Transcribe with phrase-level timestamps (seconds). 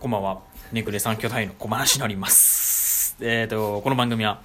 [0.00, 0.42] こんばんは。
[0.70, 3.16] ネクレ三兄弟の小話になります。
[3.20, 4.42] えっ、と、この番組は、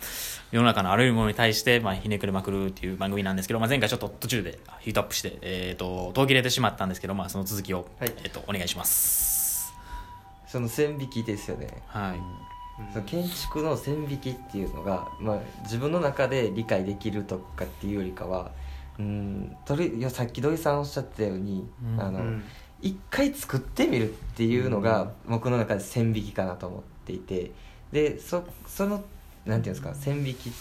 [0.52, 9.76] 世の中のあらゆるものに対して、まあ、ひねくれまくるっていう番組なんですけど、まあ、前回ちょっと途中でヒートアップして、えっ、と、途切れてしまったんですけど、まあ、その続きを、はいえっ、と、お願いします。
[10.48, 12.92] その線引きですよね、はい。
[12.92, 18.50] その建築の線引きっていうのが、まあ、自分の中で理解できるとかっていうよりかは
[18.98, 22.44] うんとりいやさっき土井さんおっしゃってたように、うんあのうん
[22.84, 27.52] 一回作ってみるっていうのが僕の中で線引きかなと思っていて
[27.94, 29.04] でそその
[29.46, 30.52] なんていうんですか線引き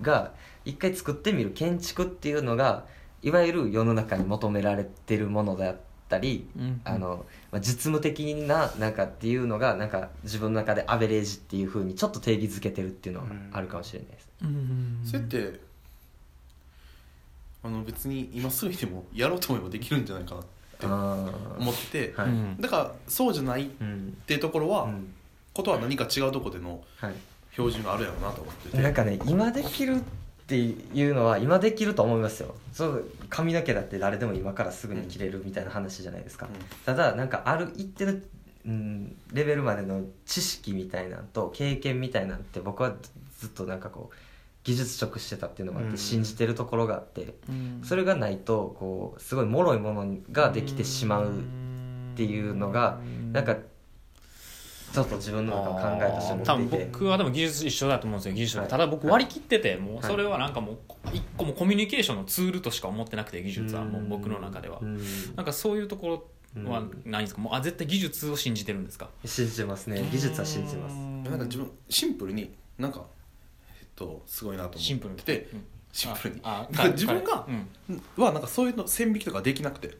[0.00, 0.32] が
[0.64, 2.84] 一回作ってみる建築っていうのが
[3.22, 5.76] いわゆる世の中に求められてるものだっ
[6.08, 6.80] たり、うん。
[6.84, 14.28] あのまあ実務的ななんかっていうのがなんか自分の中でアベレージっていうふうにちょっと定義づけてるっていうのがあるかもしれないです。
[14.42, 15.00] うん。
[15.04, 15.60] それって
[17.62, 22.28] あの別に今すぐにでもやろうと思えばできるんじゃないかなってあ思ってて、はい。
[22.28, 23.66] うんだからそうじゃないっ
[24.26, 25.14] ていうところは、うん。
[25.54, 27.14] ことは何か違うところでのはい。
[27.52, 28.82] 標準があるやろうなと思ってて。
[28.82, 30.00] なんかね今できるっ
[30.46, 32.54] ていうのは今できると思いますよ。
[32.72, 36.52] そう髪の毛だって誰でも今からすぐに切れるみたいな話じゃないですか、うん。
[36.86, 38.14] ただなんかある一定の、
[38.66, 42.94] うん、レベルまでの知識みたいなんと経験みたいなんって僕は
[43.38, 44.14] ずっとなんかこう
[44.68, 45.96] 技術職してたっていうのがあってうん。
[45.96, 47.80] 信じてるところがあってうん。
[47.82, 53.00] それがないとこうすごい脆いものができてしまうっていうのが
[53.32, 53.56] なんか
[54.92, 58.70] ちょっと自分の中の考えとして多分持っていて僕はでも技術一緒だと思うんですよ技術は、はい。
[58.70, 60.04] ただ僕割り切っててもうはい。
[60.04, 60.78] それはなんかもう
[61.14, 64.08] 一個もコミュニケーションのツールとしか思ってなくて技術はもううん。
[64.10, 64.80] 僕の中では。
[64.82, 65.00] うん。
[65.34, 66.08] なんかそういうとこ
[66.54, 67.40] ろはないんですか？
[67.40, 69.08] もうあ絶対技術を信じてるんですか？
[69.24, 70.08] 信じてますね。
[70.10, 70.94] 技術は信じてます。
[71.30, 73.04] なんか自分シンプルになんか
[73.98, 74.84] とすごいなと思って。
[74.84, 75.20] シンプルに。
[75.20, 75.64] てうん。
[75.92, 76.40] シンプルに。
[76.44, 78.02] ああだから自分がうん。
[78.16, 79.98] はなんかそういうの線引きとかできなくて、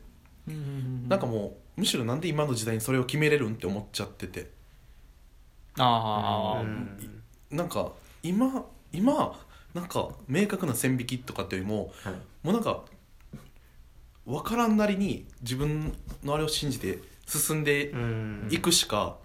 [1.09, 4.51] なんかもうむしろなんで今の時代にそれを決めれるんって思っちゃってて。
[5.79, 7.23] ああ、うん。
[7.51, 9.39] なんか今今
[9.75, 12.13] なんか明確な線引きとかっていうよりもはい。
[12.43, 12.85] もうなんか
[14.27, 15.93] 分からんなりに自分
[16.23, 18.49] のあれを信じて進んでうん。
[18.51, 19.17] いくしか、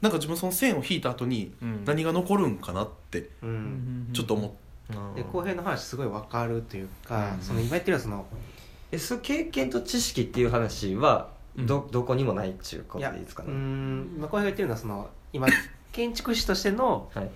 [0.00, 1.84] なんか自分その線を引いた後にうん。
[1.84, 4.10] 何が残るんかなってうん。
[4.12, 4.50] ちょっと思っ
[5.16, 7.42] で浩平の話すごい分かるというか、うん。
[7.42, 8.26] その今言ってるその
[8.92, 13.48] えその経験と知識っていう話はど,、どこにもないっていうこいやとでいいですかね。
[13.50, 14.14] うん。
[14.16, 15.48] 今浩平が言ってるのはその今
[15.92, 17.30] 建築士としてのはい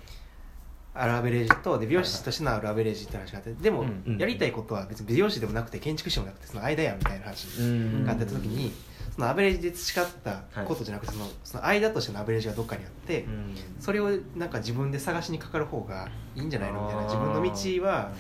[0.95, 4.19] アベレージとで美容師としてのアベレージって話があってでも、うん。
[4.19, 7.47] やりたいことは別に美容師でもなくて建築士でもなくてその間やみたいな話。
[7.61, 8.05] うん。
[8.05, 8.73] があった時に、
[9.15, 13.55] そのアベレージで培ったことじゃなくて、そのその間としてのアベレージがどっかにあって、うん。
[13.79, 18.13] それをなんか自分で探しにかかる方がいいんじゃないのみたいな自分の道は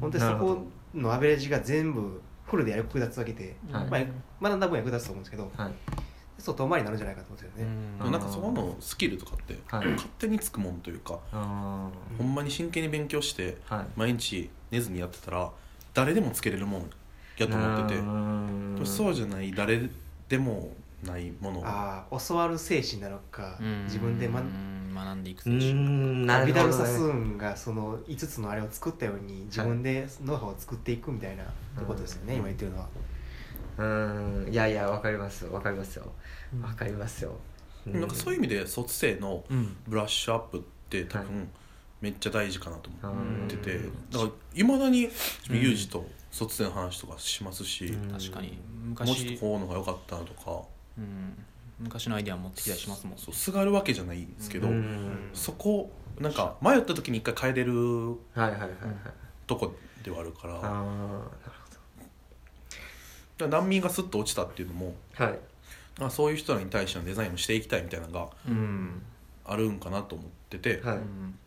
[0.00, 0.58] 本当にそこ
[0.94, 4.06] のアベレージが全部フルで役立つわけで、はい。
[4.40, 5.72] まあ、学んだ分役立つと思うんですけどはい
[6.38, 7.72] そう遠回りになるんじゃないかと思うんですよね、
[8.04, 8.12] うん。
[8.12, 9.86] なんかそこのスキルとかってはい。
[9.88, 13.86] 勝手につくもんというか、あほんまに真剣に勉強してーはい。
[13.96, 15.50] 毎日寝ずにやってたら
[15.94, 16.90] 誰でもつけれるもん
[17.38, 18.00] やと思ってて。
[18.00, 18.80] うん。
[18.84, 19.88] そうじゃない誰
[20.28, 20.72] でも
[21.04, 23.84] ないものああ教わる精神なのかうん。
[23.84, 24.42] 自分で、ま、
[24.94, 26.26] 学んでいくうでしょん。
[26.26, 31.44] なるビダル・サスーンがその5つのあれを作ったように自分でノウハウを作っていくみたいな
[31.86, 32.38] ことですよね、うん。
[32.40, 32.88] 今言ってるのは。
[33.78, 34.48] うん。
[34.50, 36.10] いやいやわかりますわかりますよ。
[36.62, 37.36] わかりますよ、
[37.86, 39.76] なんかそういう意味で卒生のうん。
[39.88, 41.26] ブラッシュアップって多はい。
[41.28, 41.48] 分
[42.00, 43.76] めっちゃ大事かなと思ってて。
[43.76, 48.08] うんだからいまだにユージと卒生の話とかしますしうん。
[48.12, 48.48] も確かに。
[48.48, 50.62] うちょっ昔とこうの方が良かったなとか。
[50.98, 51.44] うん。
[51.80, 55.30] 昔のアイデア持ってきたりしますもんそうすがるわけじゃないんですけどうん。
[55.34, 55.90] そこ
[56.20, 58.70] なんか迷った時に一回変えれるはいはいはいはい。
[59.48, 59.74] とこ
[60.04, 60.54] ではあるから
[63.48, 65.38] 難民がスッと落ちたっていうのもあはい。
[66.00, 69.02] あそういう人らに対してのデザインをしていきたいみたいなのがうん
[69.44, 71.38] あるんかなと思ってて、はい、うん。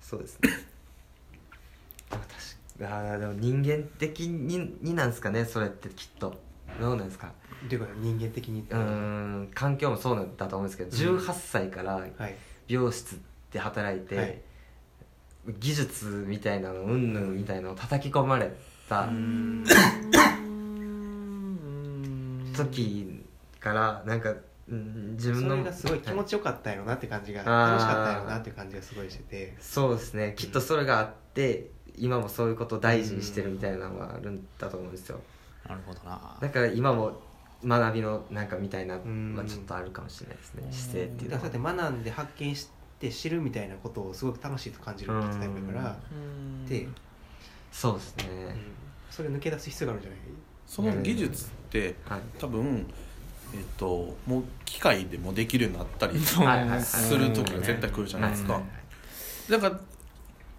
[0.00, 0.50] そうですね。
[2.10, 6.34] あ確でも人間的にになんですかねそれってきっと。
[6.80, 7.32] どうなんですか？
[7.68, 9.50] というか人間的にうーん。
[9.54, 11.18] 環境もそうなんだと思うんですけど、うん。
[11.18, 12.36] 18歳からはい。
[12.66, 13.18] 美容室
[13.52, 14.40] で働いて、はい。
[15.58, 18.50] 技術みたいなのうんぬんみたいなのを叩き込まれ
[18.88, 19.08] た
[22.54, 23.24] 時
[23.60, 24.34] からなんか、
[24.68, 25.50] うん、自分の。
[25.50, 29.54] それがすごい気持はいちよかったやろなって感じが、あー楽しかったやろなっていう感じがすごいしてて。
[29.60, 30.34] そうですね。
[30.36, 35.20] きっとそれがあって今もそういうことを大事にしてるみたいなのがあるんだと思うんですよ。
[35.68, 36.36] なるほどな。
[36.40, 37.20] だから今も
[37.64, 39.34] 学びのなんかみたいなうん。
[39.36, 40.66] はちょっとあるかもしれないですね。
[40.70, 41.50] 姿勢っていうだのは。
[41.50, 42.68] からそうやって学んで発見し
[42.98, 45.96] て知るみたいなことをすごく楽しいと感じるタイプだから。
[46.68, 46.88] で、
[47.72, 48.24] そうですね。
[48.28, 48.54] うん。
[49.10, 50.20] それ抜け出す必要があるんじゃない？
[50.66, 51.50] その技術
[52.08, 52.20] はい。
[52.38, 52.86] 多分
[53.54, 58.60] えっともう機械でもできるようになったりする時が絶対来るじゃないですか、
[59.48, 59.80] だから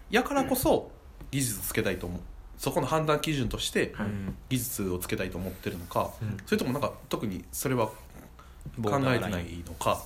[0.09, 0.91] やからこそ
[1.31, 2.19] 技術つけたいと思う。
[2.57, 4.07] そこの判断基準としてはい。
[4.49, 6.37] 技術をつけたいと思ってるのか、うん。
[6.45, 7.93] それともなんか特にそれは考
[8.85, 10.01] えてないのか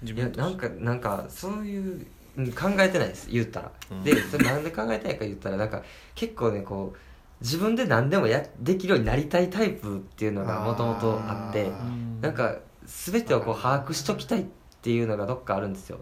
[0.00, 0.18] 自い。
[0.18, 0.68] や分として。
[0.68, 2.06] なんかなんかそういう
[2.38, 4.02] うん考えてないです言ったら、うん。
[4.02, 5.82] でそれなんで考えてないか言ったらなんか
[6.14, 6.98] 結構ねこう
[7.40, 12.20] 自分で何でもやできるようになりたいタイプっていうのがもともとあってうん。
[12.20, 14.44] なんか全てをこう把握しときたいっ
[14.82, 15.98] ていうのがどっかあるんですよ。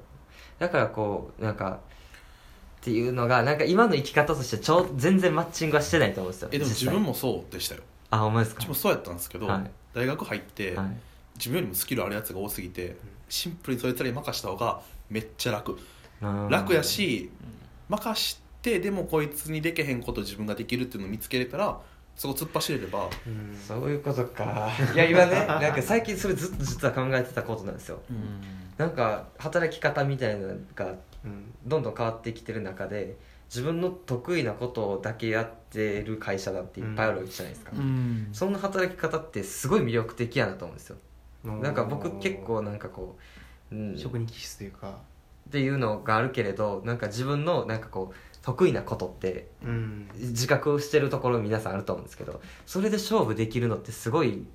[0.59, 1.81] だからこうなんか
[2.81, 7.83] っていうのがなんか今の生き方としてちょう全然マッチングはしてないと思うんですよえでも自分もそうでしたよ。
[8.11, 8.63] あほんまですか？
[8.63, 9.71] 私もそうやったんですけど、はい。
[9.95, 10.97] 大学入って、はい。
[11.37, 12.97] 自分よりもスキルあるやつが多すぎて
[13.29, 14.81] シンプルにそいつらに任した方が
[15.11, 15.79] めっちゃ楽。
[16.21, 17.31] うん楽やし
[17.89, 21.81] 任してでもこいつにできへんこと自分ができるっていうのを見つけれたら
[22.17, 23.09] そこ突っ走れれば。
[23.27, 24.69] うんそういうことか。
[24.93, 28.01] いや今ねなんか最近それずっと実は考えてたことなんですよ。
[28.11, 28.41] うん。
[28.77, 30.95] なんか働き方みたいなのが
[31.25, 33.17] うんどんどん変わってきてる中で
[33.49, 38.29] 自分の得意なことだけやってる会社だっていっぱいあるわけじゃないですか、うん。
[38.33, 40.97] そんな働き方ってすごい魅力的やなと思うんですよ。
[41.45, 43.17] なんか僕結構なんかこ
[43.71, 44.99] う、うん、っ職人気質というか。
[45.51, 50.09] ていうのがあるけれどなんか自分のなんかこう得意なことってうん。
[50.15, 54.47] 自覚してるところ皆さんあると思うんですけどそれで勝負できるのってすごい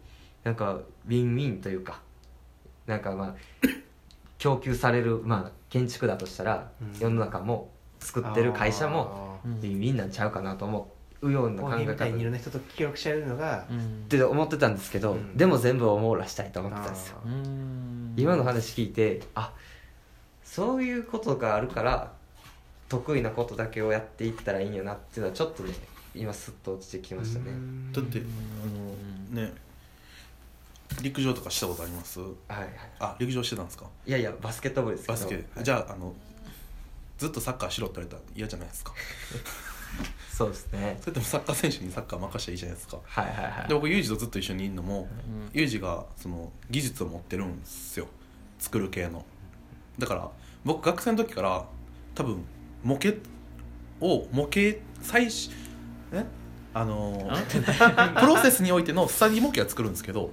[0.43, 2.01] なんかウィンウィンというか
[2.87, 3.35] なんかまあ
[4.39, 6.99] 供給される、まあ、建築だとしたら、うん。
[6.99, 7.69] 世の中も
[7.99, 10.91] 作ってる会社もうんウィンウィンなんちゃうかなと思
[11.21, 13.77] うような考え方みたいにいろんな人と協力し合えるのがうん。
[13.77, 15.37] って思ってたんですけど、うん。
[15.37, 17.17] でも全部を網羅したいと思ってたんですよ。
[18.17, 19.53] 今の話聞いてあ
[20.43, 22.22] そういうことがあるから
[22.93, 25.73] 得意なことだけをやっていったらいいんやなっていうのはちょっとね
[26.13, 27.45] 今スッと落ちてきましたね。
[27.49, 27.91] うん。
[27.91, 29.53] だってあのね
[31.01, 32.19] 陸上とかしたことあります？
[32.19, 32.69] はいはい。
[32.99, 33.85] あ陸上してたんですか？
[34.05, 35.19] いやいやバスケットボールですけど。
[35.19, 35.63] バスケ、はい。
[35.63, 36.13] じゃああの
[37.17, 38.93] ずっとサッカーしろって言われたら嫌じゃないですか？
[40.31, 40.97] そうですね。
[41.01, 42.99] それともサッカー選手にサッカー任せたらいいじゃないですか？
[43.03, 43.67] はいはいはい。
[43.67, 45.07] で僕ユージとずっと一緒にいるのも
[45.51, 45.59] うん。
[45.59, 48.07] ユージがその技術を持ってるんですよ。
[48.59, 49.25] 作る系の。
[49.97, 50.29] だから
[50.63, 51.65] 僕学生の時から
[52.13, 52.45] 多分
[52.83, 53.17] 模型
[54.01, 55.49] を模型最初
[56.11, 56.25] ね
[56.73, 60.31] あのー プロセスにおいてのスタディ模型は作るんですけど、はい。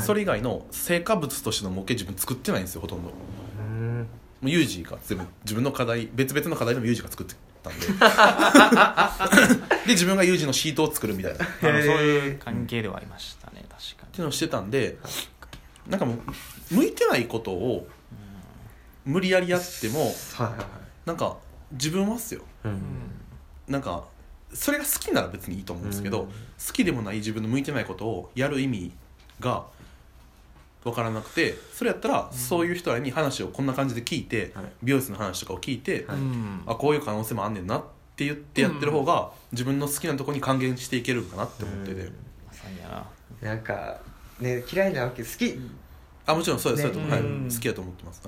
[0.00, 3.08] それ以外の成果物としての模型自分作ってないんですよほとんど。
[3.08, 3.14] も
[3.60, 4.06] うん。
[4.42, 7.86] うユージが全部自分の課題別々の課題でもユージが作ってたんで。
[9.86, 11.44] で自分がユージのシートを作るみたいな。
[11.44, 14.98] っあのそういう関係ではありましたね確かていうのをしてたんで
[15.88, 17.86] なんかもう向いてないことを
[19.04, 20.14] 無理やりやってもはいは
[20.48, 20.66] いはい。
[21.06, 21.36] なんか
[21.72, 22.42] 自分はっすよ。
[22.64, 22.72] うん。
[22.72, 22.78] に
[23.68, 24.04] なんか
[24.52, 26.28] それが好きなら別にいいと思うんですけど、うん。
[26.28, 26.32] 好
[26.72, 28.92] きでもない自分の向いてないことをやる意味
[29.40, 29.66] が
[30.84, 34.64] 分からなくてそれやったらそういう人らに話をこんな感じで聞いて、はい。
[34.82, 36.16] 美容室の話とかを聞いて、はい。
[36.16, 36.62] うん。
[36.66, 37.84] あこういう可能性もあんねんなっ
[38.16, 42.14] て言ってやってる方が、自分の好きなところに還元していけるかなって思ってて、うん。
[42.46, 43.48] まさにやな。
[43.48, 43.98] なんか
[44.40, 45.58] ね嫌いなわけ好き。
[46.24, 47.10] あもちろんそうです、ねそうだと思う。
[47.10, 47.20] はい。
[47.20, 47.50] うん。
[47.52, 48.22] 好きだと思ってます、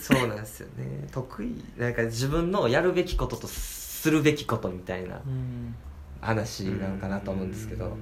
[0.00, 1.08] そうなんですよね。
[1.10, 5.74] 得意なんか自分のやるべきこととするべきことみたいなうん
[6.20, 7.96] 話なのかなと思うんですけど。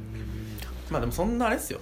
[0.90, 1.80] まあでもそんなあれですよ。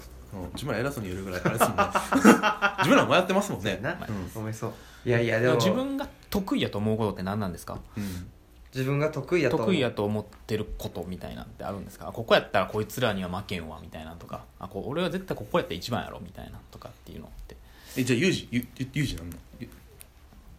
[0.55, 1.85] 自分ら偉そうに言えるぐらいあれですもんね。
[2.79, 3.79] 自分らもやってますもんね。
[3.82, 3.99] な。
[4.44, 4.53] うん。
[4.55, 4.73] そう。
[5.05, 5.56] いやいやでも。
[5.56, 7.79] 自分が得意やと思うことって何なんですか？
[7.97, 8.31] うん。
[8.73, 12.09] 自分が得意やと得意やと思ってることみたいなんてあるんですか？
[12.09, 14.44] あここやったらこいつらには負けんわみたいなとか。
[14.61, 17.56] あこ俺は絶対ここやったら一番やろみたいなとかっていうのって。
[17.97, 19.37] えじゃあユージユユユージなんの？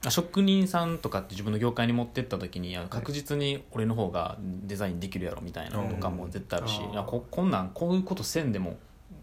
[0.09, 8.77] 職人さんとかって自分の業界に持ってった時にあ確実に俺の方がデザインできるやろみたいなのとかも絶対あるし、うんいやここんなんこういうことせんでも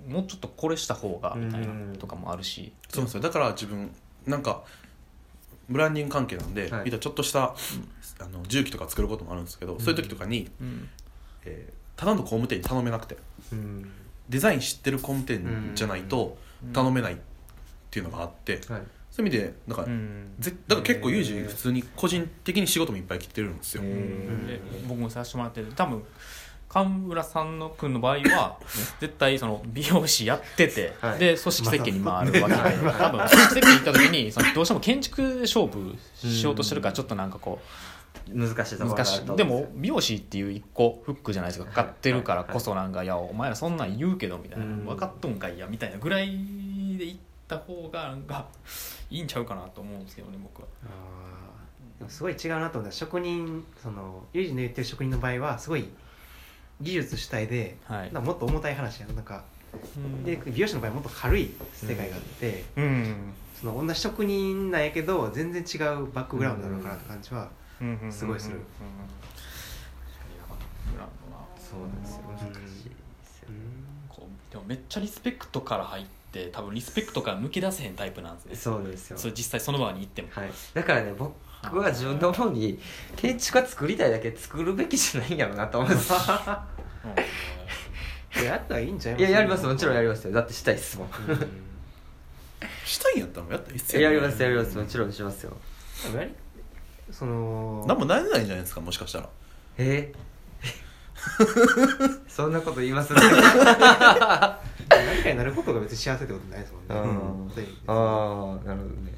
[0.07, 3.21] もうちょっとこれした方がみたいなうんとかもあるし、そうなんですよ。
[3.21, 3.91] だから自分
[4.27, 4.63] なんか
[5.69, 6.91] ブランディング関係なんで、はい。
[6.91, 7.55] ちょっとした、
[8.21, 10.89] あの重機とか作ることもあるんですけど、そういう時とかに、うん。
[11.45, 13.17] えーただの工務店に頼めなくて
[13.53, 13.91] うん。
[14.29, 16.39] デザイン知ってる工務店じゃないと
[16.73, 17.17] 頼めないっ
[17.91, 20.35] ていうのがあって、はいそういう意味でなんか、うん。
[20.39, 26.03] ぜだから結構ユージ普通に個人的に仕事もいっぱい来てるんですよ、で僕もさせてもらってて多分
[26.69, 28.59] 川村さんの君の場合は
[29.01, 31.19] 絶対その美容師やってて、はい。
[31.19, 32.61] で組織設計に回るわけで、
[32.93, 37.59] 多分組織設計に行った時にそのどうしても建築で勝負しようとしてるからちょっとなんかこ
[38.31, 38.95] 難しいとこ
[39.29, 41.71] ろでも美容師っていう一個フックじゃないですか。
[41.71, 44.67] かかってるからこそなんか「いやお前らそんなん言うけど」みたいな。
[44.67, 46.27] うん「分かっとんかいや」みたいなぐらい
[46.99, 48.47] で行った方がなんか
[49.11, 50.69] いいんちゃうかなと思うんですけどね僕は。
[50.85, 51.99] あー。
[51.99, 55.89] でもすごい違うなと思った職人そのユージの言ってる職人の場合はすごい
[56.81, 58.13] 技術主体で、はい。
[58.13, 59.17] もっと重たい話やん。
[59.17, 59.43] なんか
[60.25, 63.33] で美容師の場合はもっと軽い世界があって、うん。
[63.61, 67.49] その同じ職人なんやけど全然違うバックグラウンドなのかなって感じは、
[67.81, 68.13] うん。
[68.13, 68.57] すごいする。
[68.57, 68.63] うん。
[71.59, 72.23] そうなんですよ。
[72.31, 72.87] 難しいです
[73.43, 73.49] よ
[74.09, 76.18] こうでもめっちゃリスペクトから入って
[76.53, 78.55] 多分リスペクトから抜け出せへんタイプなんですね。
[78.57, 79.19] そうですよ。
[79.19, 80.29] それ実際その場に行っても。
[80.33, 82.79] はい、だからね僕は自分で思うに
[83.17, 85.91] 建築は作りたいだけ作るべきじゃないんやろうなと思う。
[85.91, 85.95] ん。
[85.97, 86.13] で す
[88.41, 90.33] いややったらいいんちゃいいややりますもちろんやりますよ。
[90.33, 91.09] だってしたいっすもん。
[91.29, 91.49] う ん
[92.85, 94.03] したいんやったらやったらいいっすよ。
[94.03, 95.57] やりますやりますもちろんしますよ。
[97.11, 99.29] その何もなれないんじゃないですかもしかしたら。
[99.79, 100.13] え？
[102.29, 103.13] そんなこと言います？
[103.15, 103.21] ね
[104.91, 107.65] 何かになることが別に幸せってことないですもんね。
[107.87, 109.13] ああなるほどね。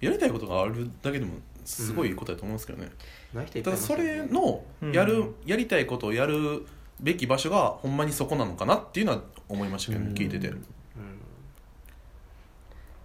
[0.00, 2.90] やりたいことがあるだけでもすごいことだと思うんですけどね、
[3.32, 4.62] ない人いっただそれの
[4.92, 6.66] やる、やりたいことをやる
[7.00, 10.14] べき場所がほんまにそこなのかなっていうのは思いましたけどねうん。
[10.14, 10.48] 聞いてて。
[10.48, 10.60] うん。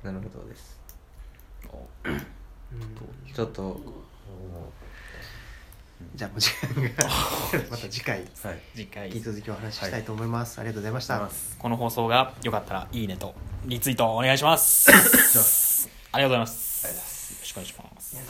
[0.03, 0.79] なるほどです。
[2.03, 2.19] う ん
[3.33, 3.79] ちょっと
[6.15, 6.89] じゃあもう時間が
[7.69, 8.59] また次回はい。
[8.73, 9.07] 次回。
[9.07, 11.29] 引き続きお話ししたいと思います、ありがとうございました。
[11.59, 14.89] この放送が良かったらいいねとリツイートお願いします。
[16.11, 16.17] あ。
[16.17, 17.33] りがとうございます。
[17.33, 18.29] よろしくお願いします